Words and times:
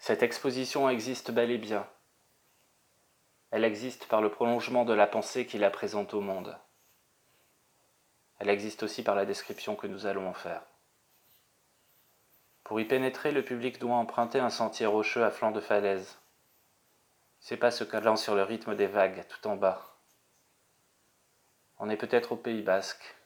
Cette 0.00 0.22
exposition 0.22 0.88
existe 0.88 1.30
bel 1.30 1.50
et 1.50 1.58
bien. 1.58 1.86
Elle 3.50 3.64
existe 3.64 4.06
par 4.06 4.22
le 4.22 4.30
prolongement 4.30 4.86
de 4.86 4.94
la 4.94 5.06
pensée 5.06 5.44
qui 5.44 5.58
la 5.58 5.68
présente 5.68 6.14
au 6.14 6.22
monde. 6.22 6.58
Elle 8.38 8.48
existe 8.48 8.82
aussi 8.82 9.02
par 9.02 9.14
la 9.14 9.26
description 9.26 9.76
que 9.76 9.86
nous 9.86 10.06
allons 10.06 10.26
en 10.26 10.32
faire. 10.32 10.62
Pour 12.64 12.80
y 12.80 12.86
pénétrer, 12.86 13.30
le 13.30 13.44
public 13.44 13.78
doit 13.78 13.94
emprunter 13.94 14.38
un 14.40 14.48
sentier 14.48 14.86
rocheux 14.86 15.22
à 15.22 15.30
flanc 15.30 15.50
de 15.50 15.60
falaise. 15.60 16.18
C'est 17.38 17.58
pas 17.58 17.70
se 17.70 17.84
calant 17.84 18.16
sur 18.16 18.34
le 18.34 18.42
rythme 18.42 18.74
des 18.76 18.86
vagues 18.86 19.26
tout 19.28 19.46
en 19.48 19.56
bas. 19.56 19.98
On 21.78 21.90
est 21.90 21.98
peut-être 21.98 22.32
au 22.32 22.36
Pays 22.36 22.62
basque, 22.62 23.16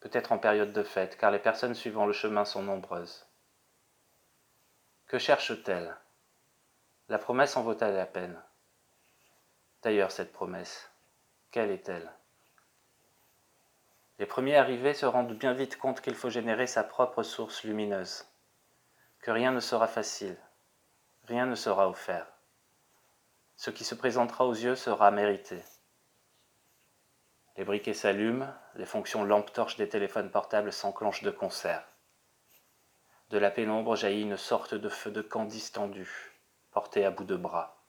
peut-être 0.00 0.32
en 0.32 0.38
période 0.38 0.72
de 0.72 0.82
fête, 0.82 1.16
car 1.18 1.30
les 1.30 1.38
personnes 1.38 1.74
suivant 1.74 2.04
le 2.04 2.12
chemin 2.12 2.44
sont 2.44 2.62
nombreuses. 2.62 3.26
Que 5.06 5.20
cherche-t-elle? 5.20 5.96
La 7.08 7.18
promesse 7.18 7.56
en 7.56 7.62
vaut-elle 7.62 7.94
la 7.94 8.04
peine? 8.04 8.42
D'ailleurs, 9.82 10.10
cette 10.10 10.32
promesse, 10.32 10.90
quelle 11.52 11.70
est-elle? 11.70 12.10
Les 14.18 14.26
premiers 14.26 14.56
arrivés 14.56 14.92
se 14.92 15.06
rendent 15.06 15.38
bien 15.38 15.52
vite 15.52 15.78
compte 15.78 16.00
qu'il 16.00 16.16
faut 16.16 16.30
générer 16.30 16.66
sa 16.66 16.82
propre 16.82 17.22
source 17.22 17.62
lumineuse, 17.62 18.26
que 19.20 19.30
rien 19.30 19.52
ne 19.52 19.60
sera 19.60 19.86
facile, 19.86 20.36
rien 21.28 21.46
ne 21.46 21.54
sera 21.54 21.88
offert. 21.88 22.26
Ce 23.54 23.70
qui 23.70 23.84
se 23.84 23.94
présentera 23.94 24.44
aux 24.44 24.54
yeux 24.54 24.74
sera 24.74 25.12
mérité. 25.12 25.62
Les 27.56 27.64
briquets 27.64 27.94
s'allument, 27.94 28.52
les 28.74 28.84
fonctions 28.84 29.22
lampe-torche 29.22 29.76
des 29.76 29.88
téléphones 29.88 30.32
portables 30.32 30.72
s'enclenchent 30.72 31.22
de 31.22 31.30
concert. 31.30 31.86
De 33.30 33.38
la 33.38 33.52
pénombre 33.52 33.94
jaillit 33.94 34.22
une 34.22 34.36
sorte 34.36 34.74
de 34.74 34.88
feu 34.88 35.12
de 35.12 35.22
camp 35.22 35.44
distendu, 35.44 36.35
porté 36.76 37.06
à 37.06 37.10
bout 37.10 37.24
de 37.24 37.36
bras. 37.36 37.82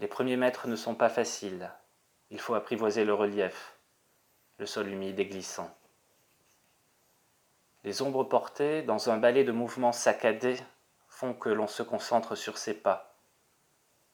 Les 0.00 0.08
premiers 0.08 0.36
mètres 0.36 0.66
ne 0.66 0.74
sont 0.74 0.96
pas 0.96 1.08
faciles. 1.08 1.70
Il 2.30 2.40
faut 2.40 2.56
apprivoiser 2.56 3.04
le 3.04 3.14
relief, 3.14 3.78
le 4.58 4.66
sol 4.66 4.88
humide 4.88 5.20
et 5.20 5.26
glissant. 5.26 5.72
Les 7.84 8.02
ombres 8.02 8.24
portées, 8.24 8.82
dans 8.82 9.08
un 9.08 9.18
balai 9.18 9.44
de 9.44 9.52
mouvements 9.52 9.92
saccadés, 9.92 10.56
font 11.06 11.32
que 11.32 11.48
l'on 11.48 11.68
se 11.68 11.84
concentre 11.84 12.34
sur 12.34 12.58
ses 12.58 12.74
pas, 12.74 13.14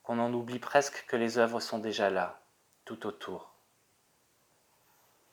qu'on 0.02 0.18
en 0.18 0.34
oublie 0.34 0.58
presque 0.58 1.06
que 1.06 1.16
les 1.16 1.38
œuvres 1.38 1.60
sont 1.60 1.78
déjà 1.78 2.10
là, 2.10 2.42
tout 2.84 3.06
autour. 3.06 3.54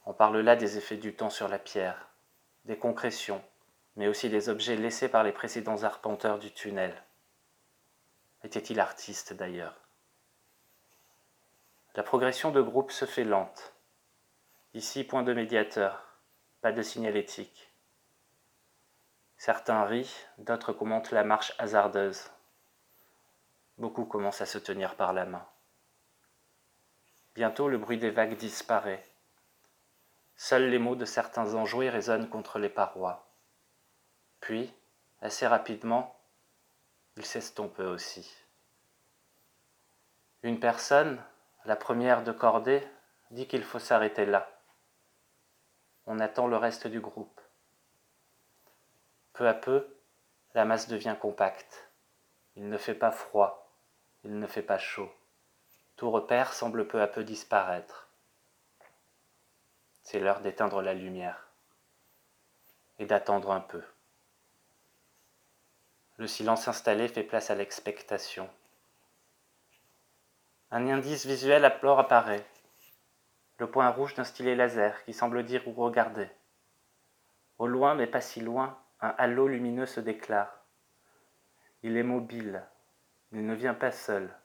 On 0.06 0.14
parle 0.14 0.40
là 0.40 0.56
des 0.56 0.78
effets 0.78 0.96
du 0.96 1.14
temps 1.14 1.30
sur 1.30 1.50
la 1.50 1.59
pierre, 1.59 2.08
des 2.64 2.78
concrétions, 2.78 3.44
mais 3.98 4.08
aussi 4.08 4.30
des 4.30 4.48
objets 4.48 4.78
laissés 4.78 5.09
par 5.09 5.25
les 5.25 5.34
précédents 5.34 5.84
arpenteurs 5.84 6.40
du 6.40 6.53
tunnel. 6.53 7.03
Était-il 8.56 8.80
artiste 8.80 9.34
d'ailleurs? 9.34 9.76
La 11.96 12.04
progression 12.04 12.52
de 12.52 12.62
groupe 12.62 12.92
se 12.92 13.06
fait 13.06 13.23
lente. 13.23 13.73
Ici, 14.76 15.04
point 15.04 15.23
de 15.23 15.34
médiateur, 15.34 16.20
pas 16.62 16.72
de 16.72 16.84
signalétique. 16.84 17.74
Certains 19.38 19.84
rient, 19.86 20.14
d'autres 20.38 20.72
commentent 20.72 21.09
la 21.09 21.24
marche 21.24 21.56
hasardeuse. 21.58 22.30
Beaucoup 23.80 24.06
commencent 24.06 24.42
à 24.42 24.46
se 24.46 24.59
tenir 24.59 24.98
par 24.98 25.14
la 25.14 25.26
main. 25.26 25.48
Bientôt 27.34 27.70
le 27.70 27.80
bruit 27.80 27.98
des 27.98 28.12
vagues 28.12 28.38
disparaît. 28.38 29.04
Seuls 30.36 30.70
les 30.70 30.78
mots 30.78 30.96
de 30.96 31.06
certains 31.06 31.56
enjoués 31.56 31.90
résonnent 31.90 32.30
contre 32.30 32.59
les 32.59 32.70
parois. 32.70 33.28
Puis, 34.42 34.72
assez 35.22 35.48
rapidement, 35.48 36.16
ils 37.18 37.26
s'estompent 37.26 37.80
eux 37.80 37.90
aussi. 37.90 38.43
Une 40.44 40.60
personne, 40.60 41.24
la 41.64 41.78
première 41.78 42.22
de 42.22 42.34
cordée, 42.34 42.86
dit 43.31 43.48
qu'il 43.48 43.64
faut 43.64 43.80
s'arrêter 43.80 44.26
là. 44.26 44.50
On 46.06 46.20
attend 46.20 46.48
le 46.48 46.58
reste 46.58 46.86
du 46.86 47.00
groupe. 47.00 47.40
Peu 49.32 49.48
à 49.48 49.53
peu, 49.53 49.88
la 50.53 50.66
masse 50.66 50.90
devient 50.90 51.16
compacte. 51.18 51.90
Il 52.58 52.68
ne 52.68 52.78
fait 52.78 52.94
pas 52.94 53.12
froid, 53.12 53.74
il 54.26 54.38
ne 54.38 54.46
fait 54.46 54.62
pas 54.62 54.78
chaud. 54.78 55.09
Tout 55.96 56.12
repère 56.12 56.52
semble 56.52 56.90
peu 56.90 57.02
à 57.02 57.08
peu 57.08 57.24
disparaître. 57.24 58.09
C'est 60.02 60.20
l'heure 60.20 60.42
d'éteindre 60.42 60.82
la 60.82 60.94
lumière 60.94 61.48
et 63.00 63.06
d'attendre 63.06 63.52
un 63.52 63.62
peu. 63.62 63.82
Le 66.18 66.28
silence 66.28 66.68
installé 66.68 67.08
fait 67.08 67.24
place 67.24 67.50
à 67.50 67.56
l'expectation. 67.56 68.50
Un 70.75 70.89
indice 70.89 71.28
visuel 71.28 71.66
apparaît. 71.66 72.44
Le 73.59 73.69
point 73.69 73.89
rouge 73.89 74.16
d'un 74.16 74.23
stylet 74.23 74.56
laser 74.56 75.03
qui 75.03 75.13
semble 75.13 75.44
dire 75.44 75.67
où 75.67 75.73
regarder. 75.73 76.28
Au 77.59 77.67
loin, 77.67 77.94
mais 77.94 78.07
pas 78.07 78.22
si 78.22 78.41
loin, 78.41 78.79
un 79.00 79.13
halo 79.19 79.47
lumineux 79.47 79.85
se 79.85 80.00
déclare. 80.00 80.66
Il 81.84 81.95
est 81.95 82.01
mobile. 82.01 82.63
Il 83.34 83.45
ne 83.45 83.53
vient 83.53 83.75
pas 83.75 83.91
seul. 83.91 84.35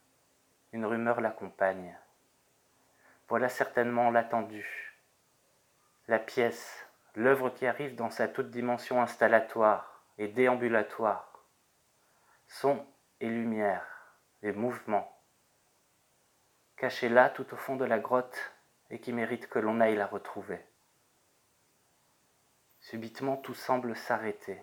Une 0.72 0.84
rumeur 0.84 1.22
l'accompagne. 1.22 1.96
Voilà 3.30 3.48
certainement 3.48 4.10
l'attendu. 4.10 4.94
La 6.08 6.18
pièce, 6.18 6.86
l'œuvre 7.14 7.48
qui 7.48 7.66
arrive 7.66 7.94
dans 7.94 8.10
sa 8.10 8.28
toute 8.28 8.50
dimension 8.50 9.00
installatoire 9.00 10.04
et 10.18 10.28
déambulatoire. 10.28 11.42
Son 12.48 12.84
et 13.20 13.30
lumière, 13.30 13.86
et 14.42 14.52
mouvement. 14.52 15.17
Cachée 16.78 17.08
là 17.08 17.28
tout 17.28 17.52
au 17.52 17.56
fond 17.56 17.74
de 17.74 17.84
la 17.84 17.98
grotte 17.98 18.52
et 18.90 19.00
qui 19.00 19.12
mérite 19.12 19.48
que 19.48 19.58
l'on 19.58 19.80
aille 19.80 19.96
la 19.96 20.06
retrouver. 20.06 20.64
Subitement 22.78 23.36
tout 23.36 23.54
semble 23.54 23.96
s'arrêter. 23.96 24.62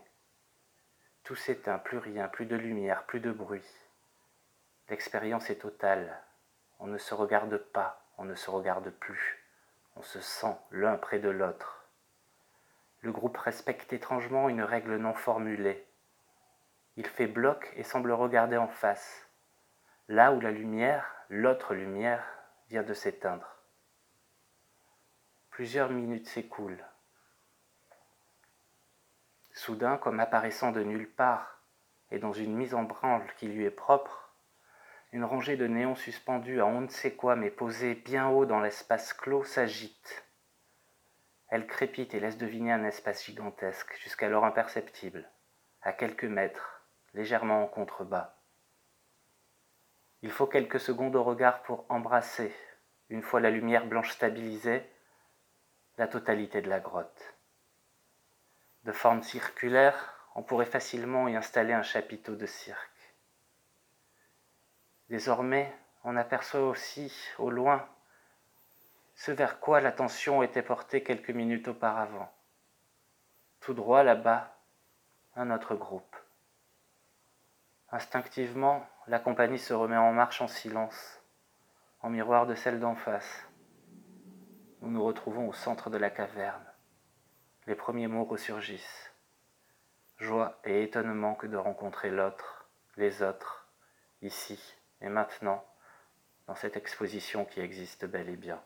Tout 1.25 1.35
s'éteint, 1.35 1.77
plus 1.77 1.97
rien, 1.97 2.29
plus 2.29 2.45
de 2.45 2.55
lumière, 2.55 3.03
plus 3.03 3.19
de 3.19 3.33
bruit. 3.33 3.67
L'expérience 4.89 5.49
est 5.49 5.57
totale. 5.57 6.21
On 6.79 6.87
ne 6.87 6.97
se 6.97 7.13
regarde 7.13 7.57
pas, 7.57 8.01
on 8.17 8.23
ne 8.23 8.35
se 8.35 8.49
regarde 8.49 8.89
plus. 8.91 9.43
On 9.97 10.01
se 10.01 10.21
sent 10.21 10.55
l'un 10.71 10.95
près 10.95 11.19
de 11.19 11.29
l'autre. 11.29 11.85
Le 13.01 13.11
groupe 13.11 13.37
respecte 13.37 13.91
étrangement 13.91 14.47
une 14.47 14.63
règle 14.63 14.95
non 14.95 15.13
formulée. 15.13 15.85
Il 16.95 17.07
fait 17.07 17.27
bloc 17.27 17.73
et 17.75 17.83
semble 17.83 18.13
regarder 18.13 18.55
en 18.55 18.69
face, 18.69 19.25
là 20.07 20.31
où 20.31 20.39
la 20.39 20.51
lumière, 20.51 21.16
l'autre 21.29 21.73
lumière, 21.73 22.23
vient 22.69 22.83
de 22.83 22.93
s'éteindre. 22.93 23.47
Plusieurs 25.49 25.89
minutes 25.89 26.27
s'écoulent. 26.27 26.83
Soudain, 29.51 29.97
comme 29.97 30.19
apparaissant 30.19 30.71
de 30.71 30.83
nulle 30.83 31.09
part, 31.09 31.61
et 32.11 32.19
dans 32.19 32.33
une 32.33 32.55
mise 32.55 32.75
en 32.75 32.83
branle 32.83 33.25
qui 33.38 33.47
lui 33.47 33.65
est 33.65 33.71
propre, 33.71 34.33
une 35.11 35.23
rangée 35.23 35.55
de 35.55 35.65
néons 35.65 35.95
suspendus 35.95 36.59
à 36.59 36.65
on 36.65 36.81
ne 36.81 36.89
sait 36.89 37.13
quoi 37.13 37.35
mais 37.35 37.49
posés 37.49 37.95
bien 37.95 38.27
haut 38.27 38.45
dans 38.45 38.59
l'espace 38.59 39.13
clos 39.13 39.44
s'agite. 39.44 40.25
Elle 41.47 41.67
crépite 41.67 42.13
et 42.13 42.19
laisse 42.19 42.38
deviner 42.38 42.73
un 42.73 42.83
espace 42.83 43.25
gigantesque, 43.25 43.97
jusqu'alors 44.03 44.44
imperceptible, 44.44 45.29
à 45.81 45.94
quelques 45.94 46.25
mètres, 46.25 46.81
légèrement 47.13 47.63
en 47.63 47.67
contrebas. 47.67 48.34
Il 50.21 50.31
faut 50.31 50.47
quelques 50.47 50.79
secondes 50.79 51.15
au 51.15 51.23
regard 51.23 51.61
pour 51.63 51.85
embrasser, 51.89 52.55
une 53.09 53.21
fois 53.21 53.39
la 53.39 53.51
lumière 53.51 53.85
blanche 53.85 54.11
stabilisée, 54.11 54.83
la 55.97 56.07
totalité 56.07 56.61
de 56.61 56.69
la 56.69 56.79
grotte. 56.79 57.35
De 58.83 58.91
forme 58.91 59.23
circulaire, 59.23 60.13
on 60.35 60.43
pourrait 60.43 60.65
facilement 60.65 61.27
y 61.27 61.35
installer 61.35 61.73
un 61.73 61.83
chapiteau 61.83 62.35
de 62.35 62.45
cirque. 62.45 63.15
Désormais, 65.09 65.73
on 66.03 66.18
aperçoit 66.18 66.68
aussi, 66.68 67.13
au 67.38 67.50
loin, 67.50 67.88
ce 69.15 69.31
vers 69.31 69.59
quoi 69.59 69.79
l'attention 69.79 70.44
était 70.44 70.61
portée 70.61 71.03
quelques 71.03 71.29
minutes 71.29 71.69
auparavant. 71.69 72.31
Tout 73.61 73.73
droit 73.73 74.03
là-bas, 74.03 74.56
un 75.35 75.51
autre 75.51 75.75
groupe. 75.75 76.15
Instinctivement, 77.91 78.85
la 79.07 79.19
compagnie 79.19 79.60
se 79.60 79.74
remet 79.74 79.98
en 79.98 80.13
marche 80.13 80.42
en 80.42 80.48
silence, 80.48 81.22
en 82.02 82.10
miroir 82.10 82.48
de 82.48 82.56
celle 82.56 82.80
d'en 82.80 82.96
face. 82.96 83.48
Nous 84.81 84.90
nous 84.90 85.04
retrouvons 85.04 85.48
au 85.48 85.54
centre 85.54 85.90
de 85.90 85.98
la 85.98 86.10
caverne. 86.10 86.66
Les 87.68 87.75
premiers 87.75 88.07
mots 88.07 88.25
ressurgissent. 88.25 89.13
Joie 90.18 90.60
et 90.63 90.84
étonnement 90.84 91.36
que 91.36 91.48
de 91.48 91.57
rencontrer 91.57 92.10
l'autre, 92.10 92.69
les 92.98 93.22
autres, 93.22 93.68
ici 94.22 94.75
et 95.02 95.10
maintenant 95.10 95.63
dans 96.48 96.56
cette 96.56 96.78
exposition 96.78 97.46
qui 97.46 97.60
existe 97.60 98.06
bel 98.06 98.30
et 98.30 98.38
bien. 98.38 98.62